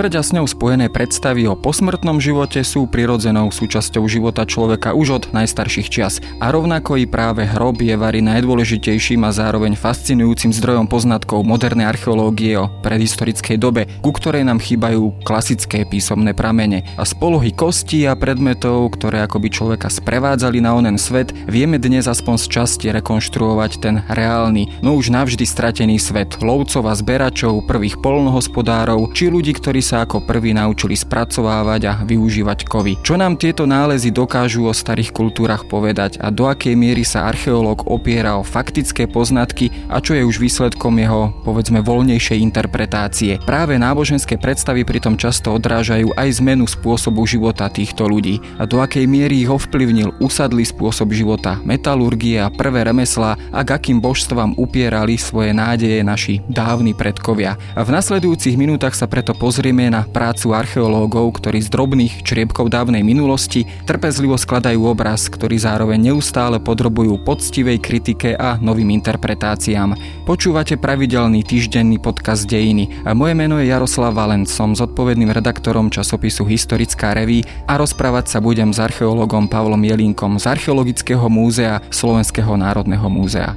[0.00, 5.08] Smrť a s ňou spojené predstavy o posmrtnom živote sú prirodzenou súčasťou života človeka už
[5.12, 6.24] od najstarších čias.
[6.40, 12.56] A rovnako i práve hrob je vary najdôležitejším a zároveň fascinujúcim zdrojom poznatkov modernej archeológie
[12.56, 16.80] o predhistorickej dobe, ku ktorej nám chýbajú klasické písomné pramene.
[16.96, 22.08] A z polohy kostí a predmetov, ktoré akoby človeka sprevádzali na onen svet, vieme dnes
[22.08, 28.00] aspoň z časti rekonštruovať ten reálny, no už navždy stratený svet lovcov a zberačov, prvých
[28.00, 33.02] polnohospodárov, či ľudí, ktorí sa ako prví naučili spracovávať a využívať kovy.
[33.02, 37.90] Čo nám tieto nálezy dokážu o starých kultúrach povedať a do akej miery sa archeológ
[37.90, 43.42] opiera o faktické poznatky a čo je už výsledkom jeho, povedzme, voľnejšej interpretácie.
[43.42, 49.10] Práve náboženské predstavy pritom často odrážajú aj zmenu spôsobu života týchto ľudí a do akej
[49.10, 55.18] miery ich ovplyvnil usadlý spôsob života, metalurgie a prvé remeslá a k akým božstvám upierali
[55.18, 57.58] svoje nádeje naši dávni predkovia.
[57.74, 62.74] A v nasledujúcich minútach sa preto pozrieme pozrieme na prácu archeológov, ktorí z drobných čriepkov
[62.74, 69.94] dávnej minulosti trpezlivo skladajú obraz, ktorý zároveň neustále podrobujú poctivej kritike a novým interpretáciám.
[70.26, 76.50] Počúvate pravidelný týždenný podcast Dejiny a moje meno je Jaroslav Valent, som zodpovedným redaktorom časopisu
[76.50, 83.06] Historická reví a rozprávať sa budem s archeológom Pavlom Jelinkom z Archeologického múzea Slovenského národného
[83.06, 83.54] múzea.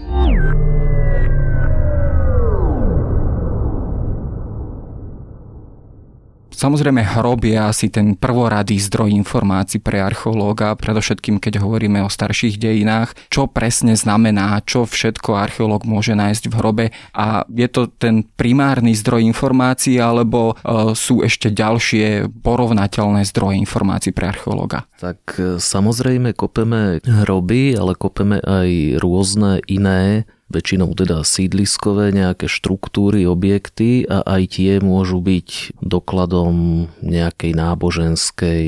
[6.53, 12.61] Samozrejme, hrob je asi ten prvoradý zdroj informácií pre archeológa, predovšetkým keď hovoríme o starších
[12.61, 16.85] dejinách, čo presne znamená, čo všetko archeológ môže nájsť v hrobe
[17.17, 24.13] a je to ten primárny zdroj informácií alebo e, sú ešte ďalšie porovnateľné zdroje informácií
[24.13, 24.85] pre archeológa?
[25.01, 33.25] Tak e, samozrejme kopeme hroby, ale kopeme aj rôzne iné väčšinou teda sídliskové nejaké štruktúry,
[33.25, 38.65] objekty a aj tie môžu byť dokladom nejakej náboženskej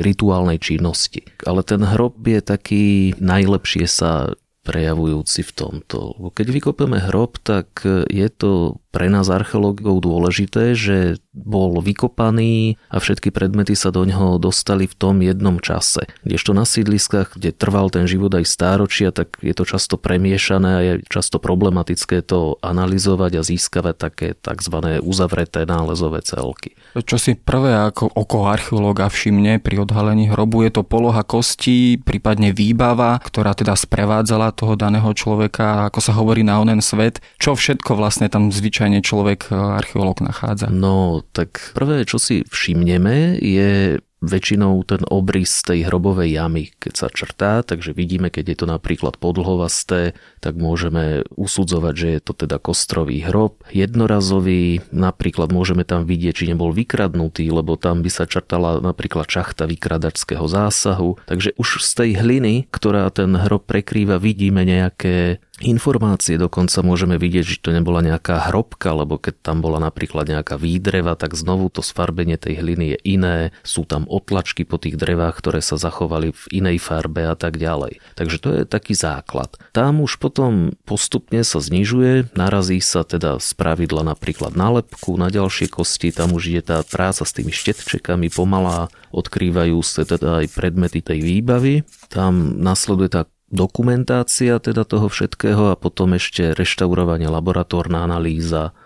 [0.00, 1.28] rituálnej činnosti.
[1.44, 4.32] Ale ten hrob je taký najlepšie sa
[4.68, 5.98] prejavujúci v tomto.
[6.36, 13.30] Keď vykopeme hrob, tak je to pre nás archeológov dôležité, že bol vykopaný a všetky
[13.30, 16.10] predmety sa do ňoho dostali v tom jednom čase.
[16.26, 20.80] Kdežto na sídliskách, kde trval ten život aj stáročia, tak je to často premiešané a
[20.82, 24.76] je často problematické to analyzovať a získavať také tzv.
[25.04, 26.74] uzavreté nálezové celky.
[26.98, 32.50] Čo si prvé ako oko archeológa všimne pri odhalení hrobu je to poloha kostí, prípadne
[32.50, 37.22] výbava, ktorá teda sprevádzala toho daného človeka, ako sa hovorí na onen svet.
[37.38, 40.70] Čo všetko vlastne tam zvyčajne zvyčajne človek, e, archeológ nachádza?
[40.70, 47.06] No, tak prvé, čo si všimneme, je väčšinou ten obrys tej hrobovej jamy, keď sa
[47.10, 52.58] črtá, takže vidíme, keď je to napríklad podlhovasté, tak môžeme usudzovať, že je to teda
[52.58, 53.62] kostrový hrob.
[53.70, 59.70] Jednorazový, napríklad môžeme tam vidieť, či nebol vykradnutý, lebo tam by sa črtala napríklad čachta
[59.70, 61.22] vykradačského zásahu.
[61.30, 67.44] Takže už z tej hliny, ktorá ten hrob prekrýva, vidíme nejaké informácie dokonca môžeme vidieť,
[67.44, 71.82] že to nebola nejaká hrobka, lebo keď tam bola napríklad nejaká výdreva, tak znovu to
[71.82, 73.36] sfarbenie tej hliny je iné,
[73.66, 77.98] sú tam otlačky po tých drevách, ktoré sa zachovali v inej farbe a tak ďalej.
[78.14, 79.54] Takže to je taký základ.
[79.74, 85.30] Tam už potom postupne sa znižuje, narazí sa teda z pravidla napríklad na lepku, na
[85.30, 90.46] ďalšie kosti, tam už ide tá práca s tými štetčekami pomalá, odkrývajú sa teda aj
[90.54, 91.82] predmety tej výbavy.
[92.08, 98.76] Tam nasleduje tá dokumentácia teda toho všetkého a potom ešte reštaurovanie, laboratórna analýza,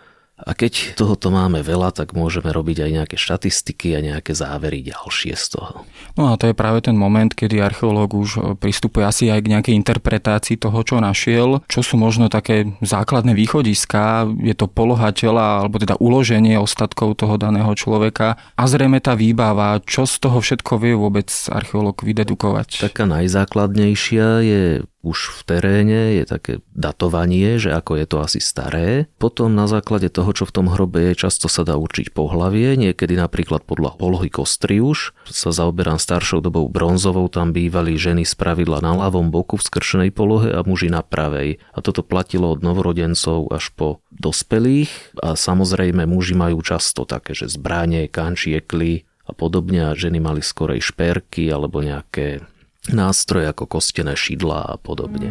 [0.42, 5.34] a keď tohoto máme veľa, tak môžeme robiť aj nejaké štatistiky a nejaké závery ďalšie
[5.38, 5.86] z toho.
[6.18, 9.74] No a to je práve ten moment, kedy archeológ už pristupuje asi aj k nejakej
[9.78, 15.78] interpretácii toho, čo našiel, čo sú možno také základné východiská, je to poloha tela alebo
[15.78, 20.98] teda uloženie ostatkov toho daného človeka a zrejme tá výbava, čo z toho všetko vie
[20.98, 22.82] vôbec archeológ vydedukovať.
[22.82, 24.62] Taká najzákladnejšia je
[25.02, 29.10] už v teréne je také datovanie, že ako je to asi staré.
[29.18, 33.18] Potom na základe toho, čo v tom hrobe je, často sa dá určiť pohlavie, niekedy
[33.18, 35.10] napríklad podľa polohy kostry už.
[35.26, 40.10] Sa zaoberám staršou dobou bronzovou, tam bývali ženy z pravidla na ľavom boku v skršenej
[40.14, 41.58] polohe a muži na pravej.
[41.74, 47.50] A toto platilo od novorodencov až po dospelých a samozrejme muži majú často také, že
[47.50, 52.42] zbranie, kančiekly a podobne a ženy mali skorej šperky alebo nejaké
[52.90, 55.30] nástroje ako kostené šidlá a podobne.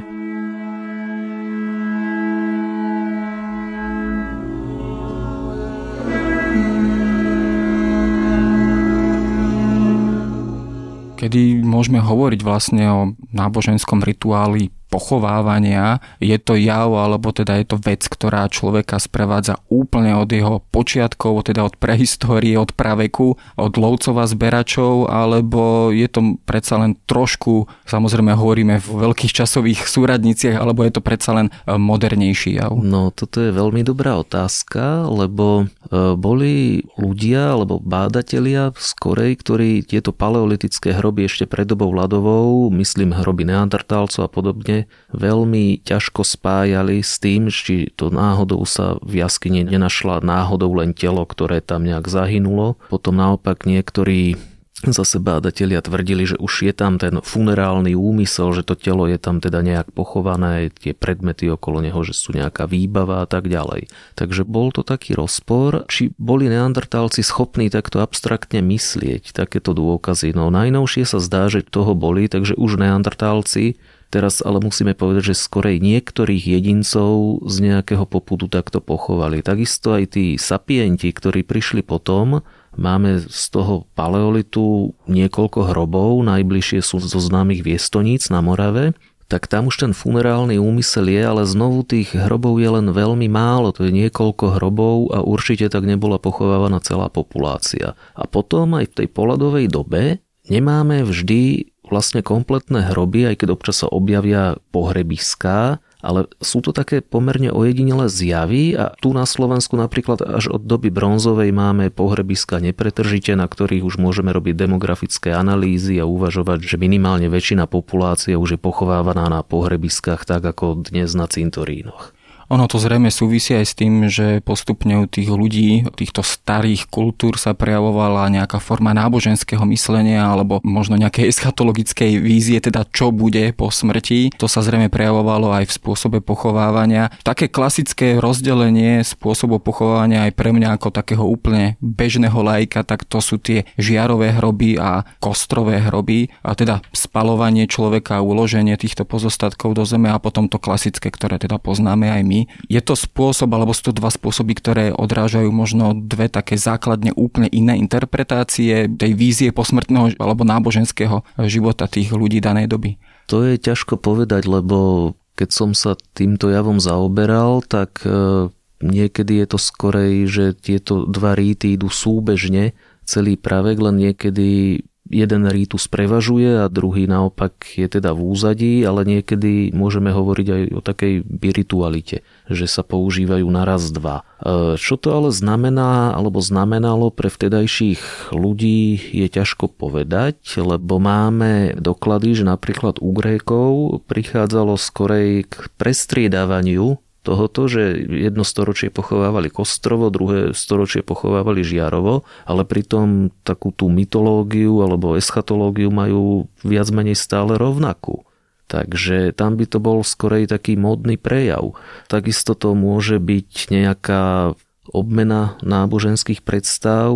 [11.22, 16.04] Kedy môžeme hovoriť vlastne o náboženskom rituáli pochovávania.
[16.20, 21.48] Je to jav, alebo teda je to vec, ktorá človeka sprevádza úplne od jeho počiatkov,
[21.48, 27.72] teda od prehistórie, od praveku, od lovcov a zberačov, alebo je to predsa len trošku,
[27.88, 32.76] samozrejme hovoríme v veľkých časových súradniciach, alebo je to predsa len e, modernejší jav?
[32.76, 39.88] No, toto je veľmi dobrá otázka, lebo e, boli ľudia alebo bádatelia z Korej, ktorí
[39.88, 44.81] tieto paleolitické hroby ešte pred dobou ľadovou, myslím hroby neandertálcov a podobne,
[45.12, 51.26] veľmi ťažko spájali s tým, či to náhodou sa v jaskyni nenašla náhodou len telo,
[51.28, 52.80] ktoré tam nejak zahynulo.
[52.88, 54.40] Potom naopak niektorí
[54.82, 59.38] Zase bádatelia tvrdili, že už je tam ten funerálny úmysel, že to telo je tam
[59.38, 63.94] teda nejak pochované, tie predmety okolo neho, že sú nejaká výbava a tak ďalej.
[64.18, 70.34] Takže bol to taký rozpor, či boli neandertálci schopní takto abstraktne myslieť takéto dôkazy.
[70.34, 73.78] No najnovšie sa zdá, že toho boli, takže už neandertálci
[74.12, 79.40] Teraz ale musíme povedať, že skorej niektorých jedincov z nejakého popudu takto pochovali.
[79.40, 82.44] Takisto aj tí sapienti, ktorí prišli potom,
[82.76, 88.92] máme z toho paleolitu niekoľko hrobov, najbližšie sú zo známych viestoníc na Morave,
[89.32, 93.72] tak tam už ten funerálny úmysel je, ale znovu tých hrobov je len veľmi málo,
[93.72, 97.96] to je niekoľko hrobov a určite tak nebola pochovávaná celá populácia.
[98.12, 100.20] A potom aj v tej poladovej dobe
[100.52, 107.00] nemáme vždy vlastne kompletné hroby, aj keď občas sa objavia pohrebiská, ale sú to také
[107.06, 113.38] pomerne ojedinelé zjavy a tu na Slovensku napríklad až od doby bronzovej máme pohrebiska nepretržite,
[113.38, 118.60] na ktorých už môžeme robiť demografické analýzy a uvažovať, že minimálne väčšina populácie už je
[118.60, 122.18] pochovávaná na pohrebiskách tak ako dnes na cintorínoch.
[122.52, 127.40] Ono to zrejme súvisí aj s tým, že postupne u tých ľudí, týchto starých kultúr
[127.40, 133.72] sa prejavovala nejaká forma náboženského myslenia alebo možno nejakej eschatologickej vízie, teda čo bude po
[133.72, 134.36] smrti.
[134.36, 137.08] To sa zrejme prejavovalo aj v spôsobe pochovávania.
[137.24, 143.24] Také klasické rozdelenie spôsobov pochovávania aj pre mňa ako takého úplne bežného lajka, tak to
[143.24, 149.88] sú tie žiarové hroby a kostrové hroby a teda spalovanie človeka uloženie týchto pozostatkov do
[149.88, 153.92] zeme a potom to klasické, ktoré teda poznáme aj my je to spôsob, alebo sú
[153.92, 160.16] to dva spôsoby, ktoré odrážajú možno dve také základne úplne iné interpretácie tej vízie posmrtného
[160.18, 162.96] alebo náboženského života tých ľudí danej doby?
[163.28, 168.52] To je ťažko povedať, lebo keď som sa týmto javom zaoberal, tak e,
[168.84, 172.76] niekedy je to skorej, že tieto dva rýty idú súbežne
[173.08, 179.04] celý pravek, len niekedy jeden rítus prevažuje a druhý naopak je teda v úzadí, ale
[179.04, 184.24] niekedy môžeme hovoriť aj o takej biritualite, že sa používajú naraz dva.
[184.40, 191.76] E, čo to ale znamená, alebo znamenalo pre vtedajších ľudí je ťažko povedať, lebo máme
[191.78, 193.72] doklady, že napríklad u Grékov
[194.08, 202.66] prichádzalo skorej k prestriedávaniu tohoto, že jedno storočie pochovávali Kostrovo, druhé storočie pochovávali Žiarovo, ale
[202.66, 208.26] pritom takú tú mytológiu alebo eschatológiu majú viac menej stále rovnakú.
[208.72, 211.76] Takže tam by to bol skorej taký módny prejav.
[212.08, 214.56] Takisto to môže byť nejaká
[214.90, 217.14] obmena náboženských predstav,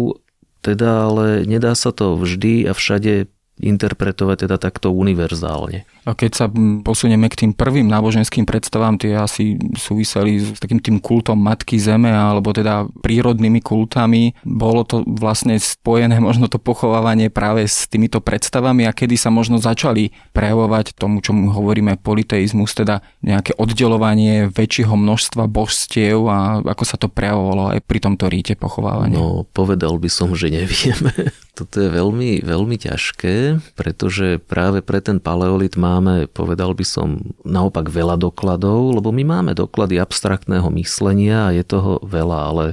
[0.59, 5.87] teda ale nedá sa to vždy a všade interpretovať teda takto univerzálne.
[6.05, 6.45] A keď sa
[6.85, 12.11] posunieme k tým prvým náboženským predstavám, tie asi súviseli s takým tým kultom Matky Zeme
[12.11, 14.37] alebo teda prírodnými kultami.
[14.45, 19.57] Bolo to vlastne spojené možno to pochovávanie práve s týmito predstavami a kedy sa možno
[19.57, 26.99] začali prejavovať tomu, čo hovoríme politeizmus, teda nejaké oddelovanie väčšieho množstva božstiev a ako sa
[26.99, 29.17] to prejavovalo aj pri tomto ríte pochovávania.
[29.17, 31.11] No, povedal by som, že nevieme.
[31.57, 33.44] Toto je veľmi, veľmi ťažké,
[33.77, 37.09] pretože práve pre ten paleolit máme, povedal by som,
[37.43, 42.65] naopak veľa dokladov, lebo my máme doklady abstraktného myslenia a je toho veľa, ale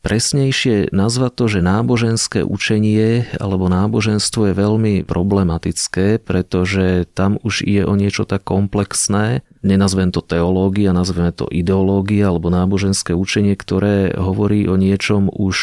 [0.00, 7.84] presnejšie nazvať to, že náboženské učenie alebo náboženstvo je veľmi problematické, pretože tam už je
[7.84, 14.64] o niečo tak komplexné, nenazvem to teológia, nazveme to ideológia alebo náboženské učenie, ktoré hovorí
[14.68, 15.56] o niečom už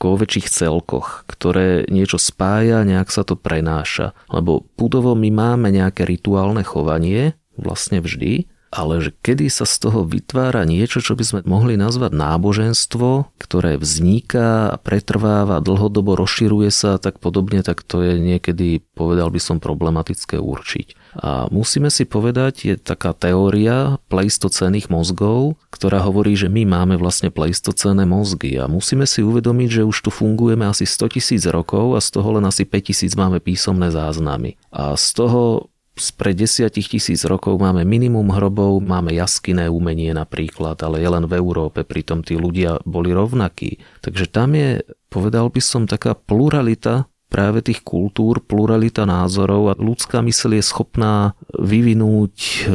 [0.00, 4.16] ako o väčších celkoch, ktoré niečo spája, nejak sa to prenáša.
[4.32, 10.08] Lebo pudovo my máme nejaké rituálne chovanie, vlastne vždy, ale že kedy sa z toho
[10.08, 16.96] vytvára niečo, čo by sme mohli nazvať náboženstvo, ktoré vzniká a pretrváva, dlhodobo rozširuje sa
[16.96, 20.96] a tak podobne, tak to je niekedy, povedal by som, problematické určiť.
[21.18, 27.34] A musíme si povedať, je taká teória pleistocénnych mozgov, ktorá hovorí, že my máme vlastne
[27.34, 32.00] pleistocénne mozgy a musíme si uvedomiť, že už tu fungujeme asi 100 tisíc rokov a
[32.00, 34.54] z toho len asi 5 tisíc máme písomné záznamy.
[34.70, 41.02] A z toho spred desiatich tisíc rokov máme minimum hrobov, máme jaskyné umenie napríklad, ale
[41.04, 43.82] je len v Európe, pritom tí ľudia boli rovnakí.
[44.00, 44.80] Takže tam je,
[45.12, 51.38] povedal by som, taká pluralita práve tých kultúr, pluralita názorov a ľudská mysl je schopná
[51.54, 52.66] vyvinúť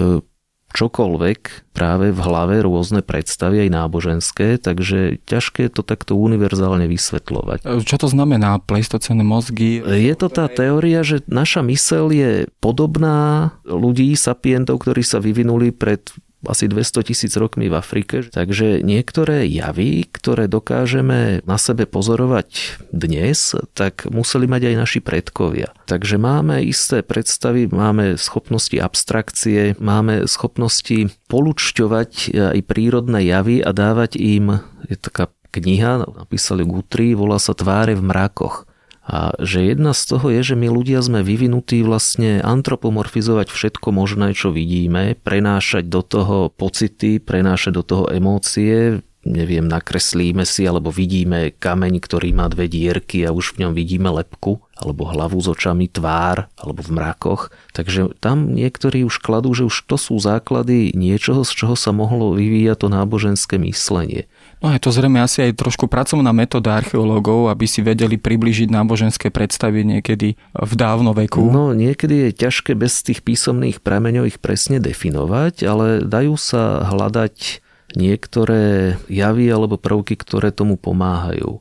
[0.76, 7.64] čokoľvek práve v hlave rôzne predstavy aj náboženské, takže ťažké to takto univerzálne vysvetľovať.
[7.88, 9.80] Čo to znamená pleistocénne mozgy?
[9.80, 16.12] Je to tá teória, že naša mysel je podobná ľudí, sapientov, ktorí sa vyvinuli pred
[16.48, 18.25] asi 200 tisíc rokmi v Afrike.
[18.25, 25.74] Takže niektoré javy, ktoré dokážeme na sebe pozorovať dnes, tak museli mať aj naši predkovia.
[25.86, 32.12] Takže máme isté predstavy, máme schopnosti abstrakcie, máme schopnosti polučťovať
[32.56, 38.04] aj prírodné javy a dávať im, je taká kniha, napísali Gutri, volá sa Tváre v
[38.04, 38.68] mrakoch.
[39.06, 44.34] A že jedna z toho je, že my ľudia sme vyvinutí vlastne antropomorfizovať všetko možné,
[44.34, 51.54] čo vidíme, prenášať do toho pocity, prenášať do toho emócie, neviem, nakreslíme si alebo vidíme
[51.54, 55.88] kameň, ktorý má dve dierky a už v ňom vidíme lepku alebo hlavu s očami,
[55.88, 57.50] tvár alebo v mrakoch.
[57.72, 62.36] Takže tam niektorí už kladú, že už to sú základy niečoho, z čoho sa mohlo
[62.36, 64.27] vyvíjať to náboženské myslenie.
[64.60, 69.32] No je to zrejme asi aj trošku pracovná metóda archeológov, aby si vedeli približiť náboženské
[69.32, 71.48] predstavy niekedy v dávno veku.
[71.48, 77.65] No niekedy je ťažké bez tých písomných prameňov ich presne definovať, ale dajú sa hľadať
[77.96, 81.58] niektoré javy alebo prvky, ktoré tomu pomáhajú.
[81.58, 81.60] E,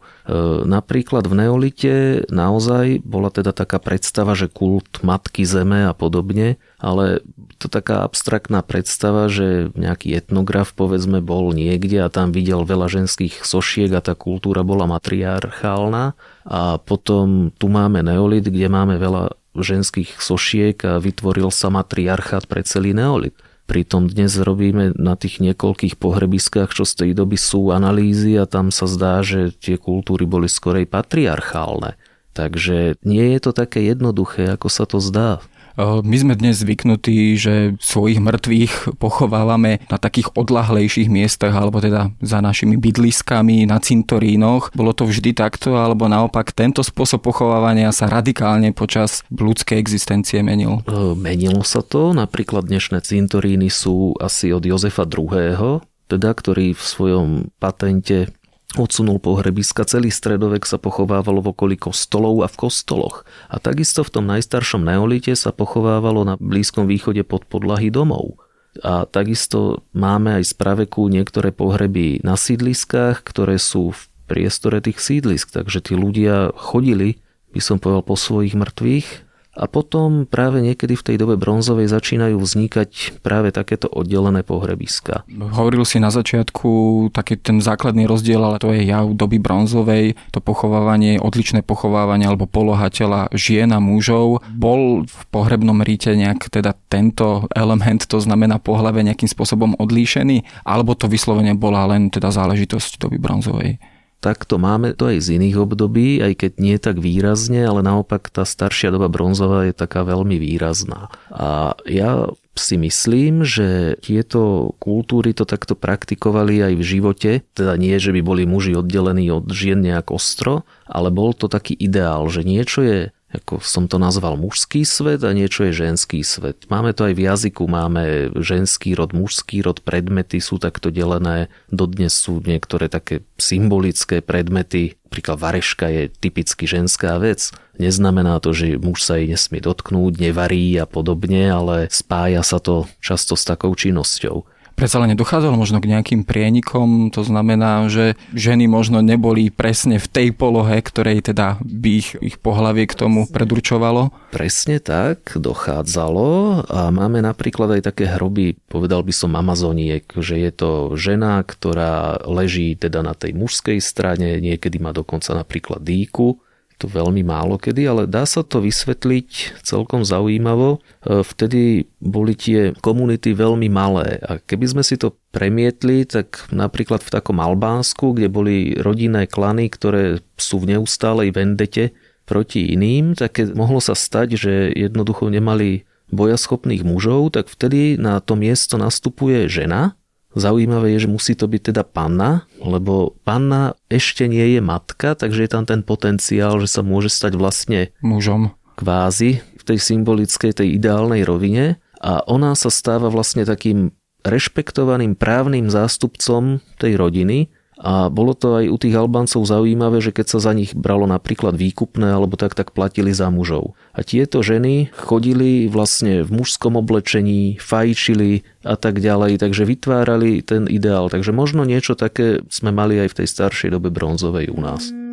[0.66, 1.94] napríklad v neolite
[2.28, 7.22] naozaj bola teda taká predstava, že kult matky zeme a podobne, ale
[7.62, 13.46] to taká abstraktná predstava, že nejaký etnograf povedzme bol niekde a tam videl veľa ženských
[13.46, 20.18] sošiek a tá kultúra bola matriarchálna a potom tu máme neolit, kde máme veľa ženských
[20.18, 23.38] sošiek a vytvoril sa matriarchát pre celý neolit.
[23.64, 28.68] Pritom dnes robíme na tých niekoľkých pohrebiskách, čo z tej doby sú analýzy a tam
[28.68, 31.96] sa zdá, že tie kultúry boli skorej patriarchálne.
[32.36, 35.40] Takže nie je to také jednoduché, ako sa to zdá.
[35.78, 42.38] My sme dnes zvyknutí, že svojich mŕtvych pochovávame na takých odlahlejších miestach, alebo teda za
[42.38, 44.70] našimi bydliskami, na cintorínoch.
[44.70, 50.86] Bolo to vždy takto, alebo naopak tento spôsob pochovávania sa radikálne počas ľudskej existencie menil?
[51.18, 52.14] Menilo sa to.
[52.14, 58.30] Napríklad dnešné cintoríny sú asi od Jozefa II., teda, ktorý v svojom patente
[58.74, 63.22] odsunul pohrebiska, celý stredovek sa pochovávalo v okolí kostolov a v kostoloch.
[63.48, 68.38] A takisto v tom najstaršom neolite sa pochovávalo na Blízkom východe pod podlahy domov.
[68.82, 74.98] A takisto máme aj z praveku niektoré pohreby na sídliskách, ktoré sú v priestore tých
[74.98, 75.54] sídlisk.
[75.54, 77.22] Takže tí ľudia chodili,
[77.54, 79.23] by som povedal, po svojich mŕtvych
[79.54, 85.22] a potom práve niekedy v tej dobe bronzovej začínajú vznikať práve takéto oddelené pohrebiska.
[85.30, 90.42] Hovoril si na začiatku taký ten základný rozdiel, ale to je jav doby bronzovej, to
[90.42, 94.42] pochovávanie, odličné pochovávanie alebo poloha tela žien a mužov.
[94.50, 100.98] Bol v pohrebnom ríte nejak teda tento element, to znamená pohľave nejakým spôsobom odlíšený, alebo
[100.98, 103.93] to vyslovene bola len teda záležitosť doby bronzovej?
[104.24, 108.48] Takto máme to aj z iných období, aj keď nie tak výrazne, ale naopak tá
[108.48, 111.12] staršia doba bronzová je taká veľmi výrazná.
[111.28, 117.98] A ja si myslím, že tieto kultúry to takto praktikovali aj v živote, teda nie,
[118.00, 122.46] že by boli muži oddelení od žien nejak ostro, ale bol to taký ideál, že
[122.46, 122.98] niečo je
[123.34, 126.70] ako som to nazval, mužský svet a niečo je ženský svet.
[126.70, 131.50] Máme to aj v jazyku, máme ženský rod, mužský rod, predmety sú takto delené.
[131.66, 137.50] Dodnes sú niektoré také symbolické predmety, napríklad vareška je typicky ženská vec.
[137.78, 142.86] Neznamená to, že muž sa jej nesmie dotknúť, nevarí a podobne, ale spája sa to
[143.02, 148.68] často s takou činnosťou predsa len nedochádzalo možno k nejakým prienikom, to znamená, že ženy
[148.68, 154.12] možno neboli presne v tej polohe, ktorej teda by ich, ich pohlavie k tomu predurčovalo?
[154.34, 156.28] Presne tak, dochádzalo
[156.68, 162.20] a máme napríklad aj také hroby, povedal by som Amazoniek, že je to žena, ktorá
[162.26, 166.43] leží teda na tej mužskej strane, niekedy má dokonca napríklad dýku
[166.84, 170.76] to veľmi málo kedy, ale dá sa to vysvetliť celkom zaujímavo.
[170.76, 177.00] E, vtedy boli tie komunity veľmi malé a keby sme si to premietli, tak napríklad
[177.00, 181.96] v takom Albánsku, kde boli rodinné klany, ktoré sú v neustálej vendete
[182.28, 188.36] proti iným, tak mohlo sa stať, že jednoducho nemali bojaschopných mužov, tak vtedy na to
[188.36, 189.96] miesto nastupuje žena,
[190.34, 195.46] Zaujímavé je, že musí to byť teda panna, lebo panna ešte nie je matka, takže
[195.46, 198.50] je tam ten potenciál, že sa môže stať vlastne mužom.
[198.74, 201.78] kvázi v tej symbolickej, tej ideálnej rovine.
[202.04, 203.94] A ona sa stáva vlastne takým
[204.26, 207.48] rešpektovaným právnym zástupcom tej rodiny,
[207.84, 211.52] a bolo to aj u tých Albáncov zaujímavé, že keď sa za nich bralo napríklad
[211.52, 213.76] výkupné alebo tak, tak platili za mužov.
[213.92, 220.64] A tieto ženy chodili vlastne v mužskom oblečení, fajčili a tak ďalej, takže vytvárali ten
[220.64, 221.12] ideál.
[221.12, 225.03] Takže možno niečo také sme mali aj v tej staršej dobe bronzovej u nás.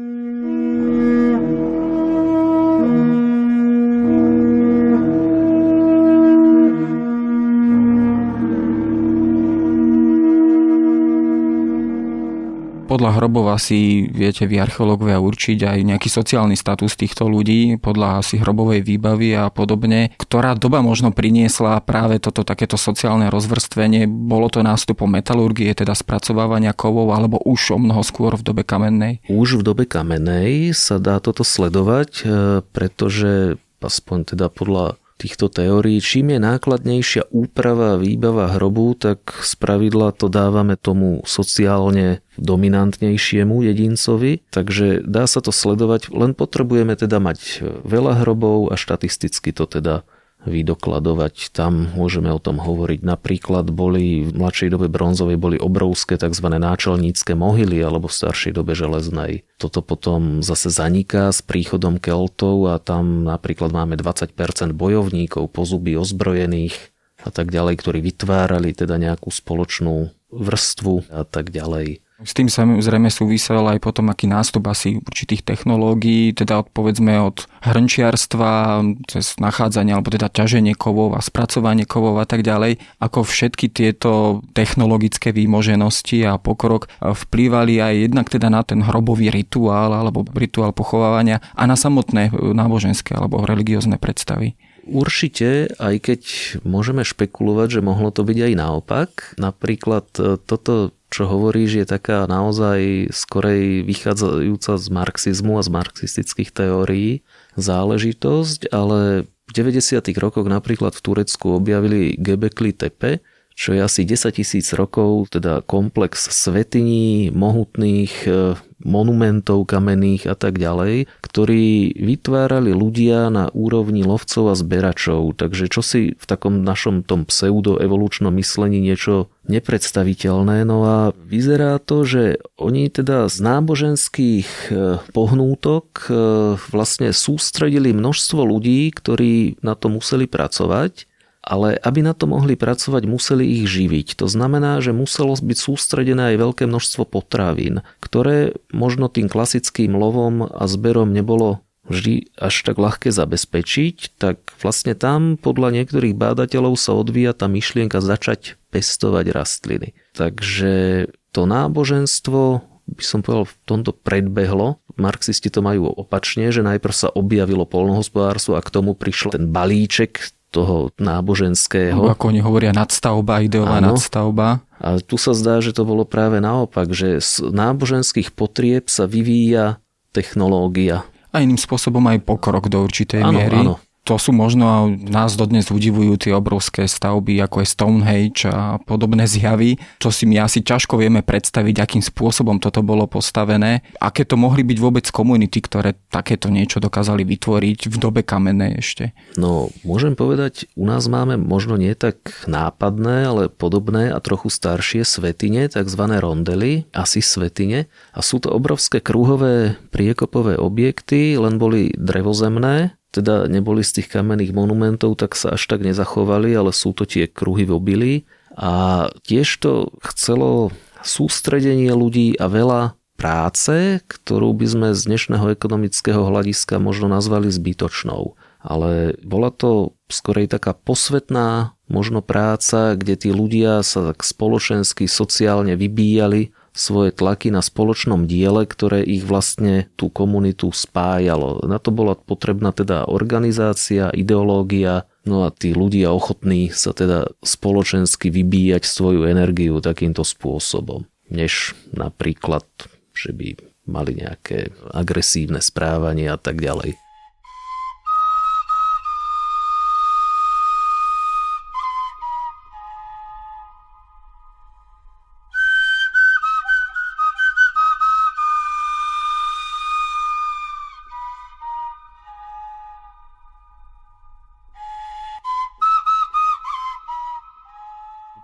[13.02, 18.38] Podľa hrobov asi viete vy archeológovia určiť aj nejaký sociálny status týchto ľudí, podľa asi
[18.38, 20.14] hrobovej výbavy a podobne.
[20.22, 24.06] Ktorá doba možno priniesla práve toto takéto sociálne rozvrstvenie?
[24.06, 29.26] Bolo to nástupom metalurgie, teda spracovávania kovov, alebo už o mnoho skôr v dobe kamennej?
[29.26, 32.26] Už v dobe kamennej sa dá toto sledovať, e,
[32.70, 36.02] pretože aspoň teda podľa týchto teórií.
[36.02, 43.62] Čím je nákladnejšia úprava a výbava hrobu, tak z pravidla to dávame tomu sociálne dominantnejšiemu
[43.62, 49.70] jedincovi, takže dá sa to sledovať, len potrebujeme teda mať veľa hrobov a štatisticky to
[49.70, 50.02] teda
[50.46, 51.54] vydokladovať.
[51.54, 53.06] Tam môžeme o tom hovoriť.
[53.06, 56.48] Napríklad boli v mladšej dobe bronzovej boli obrovské tzv.
[56.50, 59.46] náčelnícke mohyly alebo v staršej dobe železnej.
[59.62, 64.34] Toto potom zase zaniká s príchodom Keltov a tam napríklad máme 20%
[64.74, 66.74] bojovníkov, pozuby ozbrojených
[67.22, 72.02] a tak ďalej, ktorí vytvárali teda nejakú spoločnú vrstvu a tak ďalej.
[72.22, 77.50] S tým samozrejme súvisel aj potom aký nástup asi určitých technológií, teda od, povedzme od
[77.66, 83.74] hrnčiarstva cez nachádzanie alebo teda ťaženie kovov a spracovanie kovov a tak ďalej, ako všetky
[83.74, 90.78] tieto technologické výmoženosti a pokrok vplývali aj jednak teda na ten hrobový rituál alebo rituál
[90.78, 94.54] pochovávania a na samotné náboženské alebo religiózne predstavy.
[94.82, 96.22] Určite, aj keď
[96.66, 99.10] môžeme špekulovať, že mohlo to byť aj naopak.
[99.38, 106.56] Napríklad e, toto čo hovoríš, je taká naozaj skorej vychádzajúca z marxizmu a z marxistických
[106.56, 107.28] teórií
[107.60, 110.00] záležitosť, ale v 90.
[110.16, 113.20] rokoch napríklad v Turecku objavili Gebekli Tepe,
[113.54, 120.58] čo je asi 10 tisíc rokov, teda komplex svetiní, mohutných e, monumentov kamenných a tak
[120.58, 125.38] ďalej, ktorí vytvárali ľudia na úrovni lovcov a zberačov.
[125.38, 130.66] Takže čo si v takom našom tom pseudoevolučnom myslení niečo nepredstaviteľné.
[130.66, 134.72] No a vyzerá to, že oni teda z náboženských e,
[135.14, 136.12] pohnútok e,
[136.58, 141.11] vlastne sústredili množstvo ľudí, ktorí na to museli pracovať
[141.42, 144.22] ale aby na to mohli pracovať, museli ich živiť.
[144.22, 150.46] To znamená, že muselo byť sústredené aj veľké množstvo potravín, ktoré možno tým klasickým lovom
[150.46, 156.94] a zberom nebolo vždy až tak ľahké zabezpečiť, tak vlastne tam podľa niektorých bádateľov sa
[156.94, 159.98] odvíja tá myšlienka začať pestovať rastliny.
[160.14, 164.84] Takže to náboženstvo by som povedal, v tomto predbehlo.
[165.00, 170.20] Marxisti to majú opačne, že najprv sa objavilo polnohospodárstvo a k tomu prišiel ten balíček
[170.52, 172.12] toho náboženského.
[172.12, 173.96] Ako oni hovoria nadstavba, ideová ano.
[173.96, 174.62] nadstavba.
[174.84, 179.80] A tu sa zdá, že to bolo práve naopak, že z náboženských potrieb sa vyvíja
[180.12, 181.08] technológia.
[181.32, 183.60] A iným spôsobom aj pokrok do určitej ano, miery.
[183.64, 189.30] Áno, to sú možno nás dodnes udivujú tie obrovské stavby, ako je Stonehenge a podobné
[189.30, 193.86] zjavy, čo si my asi ťažko vieme predstaviť, akým spôsobom toto bolo postavené.
[194.02, 199.14] Aké to mohli byť vôbec komunity, ktoré takéto niečo dokázali vytvoriť v dobe kamennej ešte?
[199.38, 202.18] No, môžem povedať, u nás máme možno nie tak
[202.50, 206.04] nápadné, ale podobné a trochu staršie svetine, tzv.
[206.18, 207.86] rondely, asi svetine.
[208.18, 214.56] A sú to obrovské kruhové priekopové objekty, len boli drevozemné, teda neboli z tých kamenných
[214.56, 218.14] monumentov, tak sa až tak nezachovali, ale sú to tie kruhy v obili.
[218.56, 220.72] A tiež to chcelo
[221.04, 222.82] sústredenie ľudí a veľa
[223.20, 228.34] práce, ktorú by sme z dnešného ekonomického hľadiska možno nazvali zbytočnou.
[228.62, 235.76] Ale bola to skorej taká posvetná možno práca, kde tí ľudia sa tak spoločensky, sociálne
[235.76, 241.64] vybíjali svoje tlaky na spoločnom diele, ktoré ich vlastne tú komunitu spájalo.
[241.68, 248.32] Na to bola potrebná teda organizácia, ideológia, no a tí ľudia ochotní sa teda spoločensky
[248.32, 252.64] vybíjať svoju energiu takýmto spôsobom, než napríklad,
[253.12, 257.01] že by mali nejaké agresívne správanie a tak ďalej.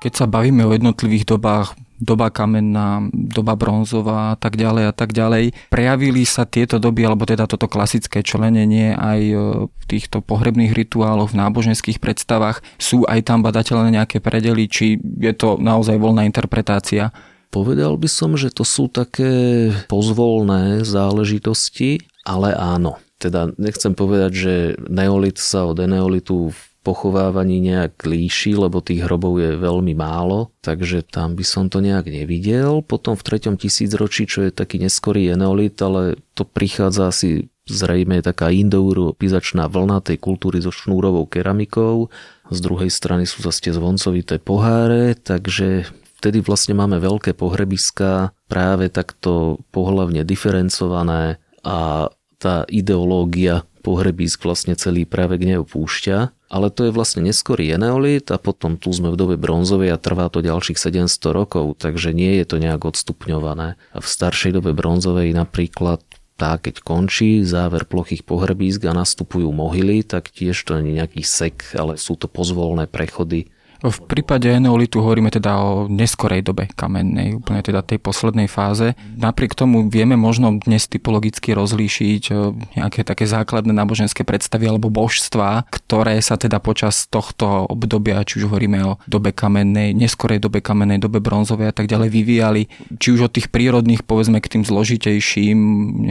[0.07, 5.11] Keď sa bavíme o jednotlivých dobách, doba kamenná, doba bronzová a tak ďalej a tak
[5.11, 5.51] ďalej.
[5.67, 9.35] Prejavili sa tieto doby, alebo teda toto klasické členenie aj e,
[9.67, 12.63] v týchto pohrebných rituáloch, v náboženských predstavách.
[12.79, 17.11] Sú aj tam badateľné nejaké predely, či je to naozaj voľná interpretácia?
[17.51, 22.95] Povedal by som, že to sú také pozvolné záležitosti, ale áno.
[23.19, 24.53] Teda nechcem povedať, že
[24.87, 31.03] neolit sa od eneolitu v pochovávaní nejak líši, lebo tých hrobov je veľmi málo, takže
[31.03, 32.79] tam by som to nejak nevidel.
[32.79, 38.47] Potom v treťom tisícročí, čo je taký neskorý eneolit, ale to prichádza asi zrejme taká
[38.55, 42.07] indoeuropizačná vlna tej kultúry so šnúrovou keramikou.
[42.47, 45.91] Z druhej strany sú zase zvoncovité poháre, takže
[46.23, 52.07] vtedy vlastne máme veľké pohrebiska, práve takto pohlavne diferencované a
[52.39, 56.35] tá ideológia pohrebisk vlastne celý právek neopúšťa.
[56.51, 60.27] Ale to je vlastne neskorý eneolit a potom tu sme v dobe bronzovej a trvá
[60.27, 63.79] to ďalších 700 rokov, takže nie je to nejak odstupňované.
[63.95, 66.03] A v staršej dobe bronzovej napríklad
[66.37, 71.73] tá, keď končí záver plochých pohrebísk a nastupujú mohyly, tak tiež to nie nejaký sek,
[71.73, 73.49] ale sú to pozvolné prechody
[73.89, 78.97] v prípade eneolitu hovoríme teda o neskorej dobe kamennej, úplne teda tej poslednej fáze.
[79.15, 82.33] Napriek tomu vieme možno dnes typologicky rozlíšiť e,
[82.79, 88.49] nejaké také základné náboženské predstavy alebo božstva, ktoré sa teda počas tohto obdobia, či už
[88.51, 92.61] hovoríme o dobe kamennej, neskorej dobe kamennej, dobe bronzovej a tak ďalej, vyvíjali,
[92.97, 95.57] či už od tých prírodných, povedzme, k tým zložitejším,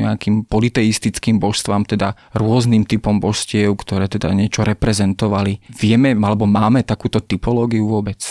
[0.07, 5.59] nejakým politeistickým božstvám, teda rôznym typom božstiev, ktoré teda niečo reprezentovali.
[5.75, 8.23] Vieme, alebo máme takúto typológiu archeológiu vôbec?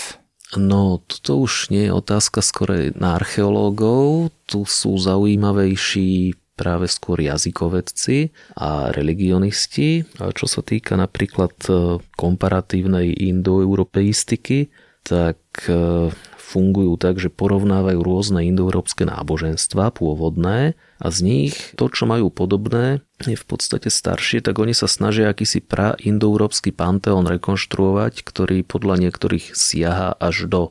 [0.55, 4.31] No, toto už nie je otázka skôr na archeológov.
[4.47, 10.07] Tu sú zaujímavejší práve skôr jazykovedci a religionisti.
[10.15, 14.71] Čo sa týka napríklad e, komparatívnej indoeuropeistiky,
[15.05, 15.39] tak
[15.69, 16.09] e,
[16.41, 23.05] fungujú tak, že porovnávajú rôzne indoeurópske náboženstva pôvodné a z nich to, čo majú podobné,
[23.21, 29.53] je v podstate staršie, tak oni sa snažia akýsi pra-indoeurópsky panteón rekonštruovať, ktorý podľa niektorých
[29.53, 30.61] siaha až do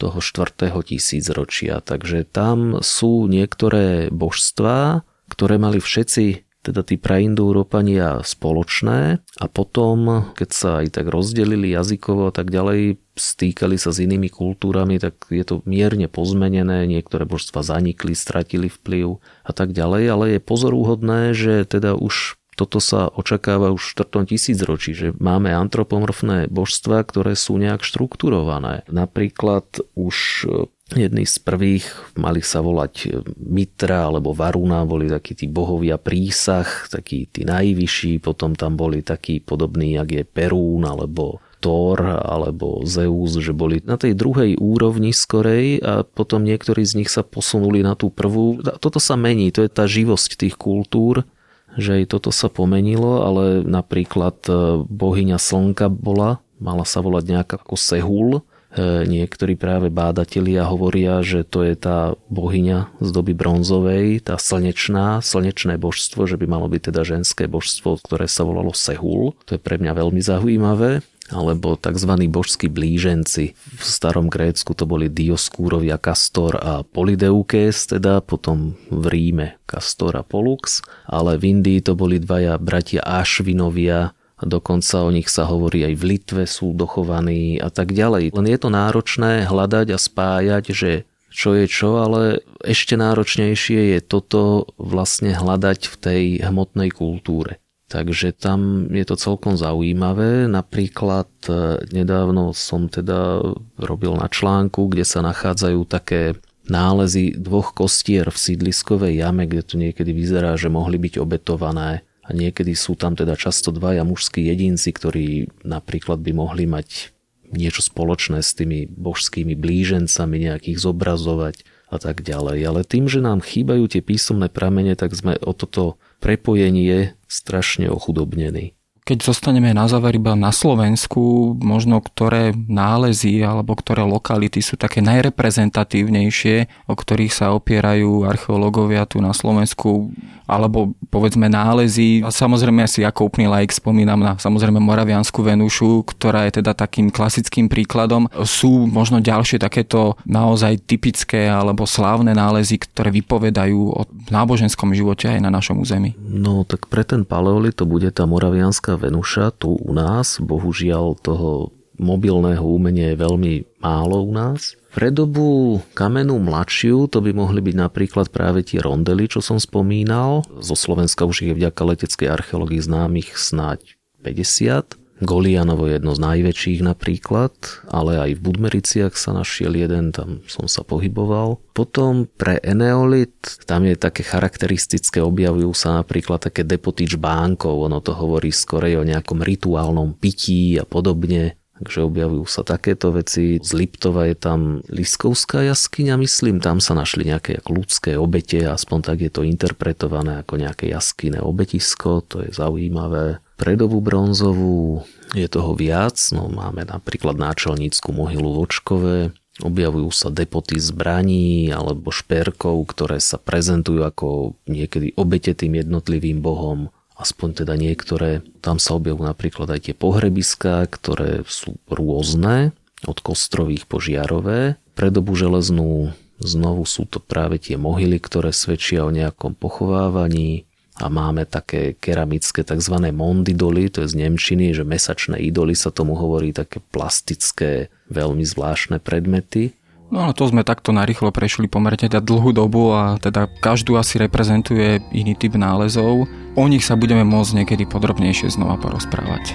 [0.00, 0.72] toho 4.
[0.80, 1.84] tisícročia.
[1.84, 10.50] Takže tam sú niektoré božstvá, ktoré mali všetci teda tí praindoeurópania spoločné a potom, keď
[10.52, 15.44] sa aj tak rozdelili jazykovo a tak ďalej, stýkali sa s inými kultúrami, tak je
[15.44, 21.68] to mierne pozmenené, niektoré božstva zanikli, stratili vplyv a tak ďalej, ale je pozorúhodné, že
[21.68, 24.36] teda už toto sa očakáva už v 4.
[24.36, 28.84] tisícročí, že máme antropomorfné božstva, ktoré sú nejak štrukturované.
[28.92, 30.44] Napríklad už
[30.90, 31.86] Jedný z prvých
[32.18, 38.58] mali sa volať Mitra alebo Varuna, boli takí tí bohovia prísah, takí tí najvyšší, potom
[38.58, 44.16] tam boli takí podobní, jak je Perún alebo Thor alebo Zeus, že boli na tej
[44.16, 48.64] druhej úrovni skorej a potom niektorí z nich sa posunuli na tú prvú.
[48.80, 51.28] Toto sa mení, to je tá živosť tých kultúr,
[51.76, 54.52] že aj toto sa pomenilo, ale napríklad e,
[54.88, 61.42] bohyňa slnka bola, mala sa volať nejak ako Sehul, E, niektorí práve bádatelia hovoria, že
[61.42, 66.94] to je tá bohyňa z doby bronzovej, tá slnečná, slnečné božstvo, že by malo byť
[66.94, 69.34] teda ženské božstvo, ktoré sa volalo Sehul.
[69.50, 72.12] To je pre mňa veľmi zaujímavé alebo tzv.
[72.28, 73.54] božskí blíženci.
[73.54, 80.22] V starom Grécku to boli Dioskúrovia Kastor a Polydeukes, teda potom v Ríme Kastor a
[80.26, 85.94] Pollux, ale v Indii to boli dvaja bratia Ašvinovia, dokonca o nich sa hovorí aj
[86.00, 88.32] v Litve sú dochovaní a tak ďalej.
[88.32, 90.92] Len je to náročné hľadať a spájať, že
[91.30, 97.62] čo je čo, ale ešte náročnejšie je toto vlastne hľadať v tej hmotnej kultúre.
[97.90, 100.46] Takže tam je to celkom zaujímavé.
[100.46, 103.42] Napríklad e, nedávno som teda
[103.82, 106.38] robil na článku, kde sa nachádzajú také
[106.70, 112.30] nálezy dvoch kostier v sídliskovej jame, kde tu niekedy vyzerá, že mohli byť obetované a
[112.30, 117.10] niekedy sú tam teda často dvaja mužskí jedinci, ktorí napríklad by mohli mať
[117.50, 122.58] niečo spoločné s tými božskými blížencami, nejakých zobrazovať a tak ďalej.
[122.62, 128.79] Ale tým, že nám chýbajú tie písomné pramene, tak sme o toto prepojenie strašne ochudobnení.
[129.04, 135.02] Keď zostaneme na záver iba na Slovensku, možno ktoré nálezy alebo ktoré lokality sú také
[135.02, 140.14] najreprezentatívnejšie, o ktorých sa opierajú archeológovia tu na Slovensku,
[140.50, 142.26] alebo povedzme nálezy.
[142.26, 147.14] A samozrejme asi ako úplný like spomínam na samozrejme Moraviansku Venušu, ktorá je teda takým
[147.14, 148.26] klasickým príkladom.
[148.42, 155.38] Sú možno ďalšie takéto naozaj typické alebo slávne nálezy, ktoré vypovedajú o náboženskom živote aj
[155.38, 156.18] na našom území.
[156.18, 160.38] No tak pre ten paleolit to bude tá Moravianská Venuša tu u nás.
[160.38, 163.52] Bohužiaľ toho mobilného umenia je veľmi
[163.84, 164.74] málo u nás.
[164.90, 170.42] Pre dobu kamenú mladšiu to by mohli byť napríklad práve tie rondely, čo som spomínal.
[170.58, 174.99] Zo Slovenska už je vďaka leteckej archeológii známych snáď 50.
[175.20, 177.52] Golianovo je jedno z najväčších napríklad,
[177.92, 181.60] ale aj v Budmericiach sa našiel jeden, tam som sa pohyboval.
[181.76, 188.16] Potom pre eneolit, tam je také charakteristické, objavujú sa napríklad také depotič bánkov, ono to
[188.16, 191.60] hovorí skorej o nejakom rituálnom pití a podobne.
[191.80, 193.56] Takže objavujú sa takéto veci.
[193.56, 199.18] Z Liptova je tam Liskovská jaskyňa, myslím, tam sa našli nejaké ľudské obete, aspoň tak
[199.24, 203.40] je to interpretované ako nejaké jaskyné obetisko, to je zaujímavé.
[203.60, 205.04] Pre dobu bronzovú
[205.36, 209.16] je toho viac, no máme napríklad náčelnícku mohylu v Očkove,
[209.60, 216.88] objavujú sa depoty zbraní alebo šperkov, ktoré sa prezentujú ako niekedy obete tým jednotlivým bohom.
[217.20, 222.72] Aspoň teda niektoré, tam sa objavujú napríklad aj tie pohrebiská, ktoré sú rôzne,
[223.04, 224.80] od kostrových po žiarové.
[224.96, 230.64] Pre dobu železnú znovu sú to práve tie mohyly, ktoré svedčia o nejakom pochovávaní
[231.00, 232.94] a máme také keramické tzv.
[233.10, 239.00] mondidoly, to je z Nemčiny, že mesačné idoly sa tomu hovorí, také plastické, veľmi zvláštne
[239.00, 239.72] predmety.
[240.10, 244.18] No ale to sme takto narýchlo prešli pomerne teda dlhú dobu a teda každú asi
[244.18, 246.26] reprezentuje iný typ nálezov.
[246.58, 249.54] O nich sa budeme môcť niekedy podrobnejšie znova porozprávať.